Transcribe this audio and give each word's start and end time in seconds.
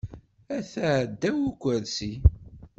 Ata 0.57 0.89
ddaw 1.11 1.37
ukursi. 1.49 2.11